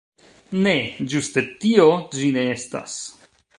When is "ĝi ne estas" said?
2.17-2.99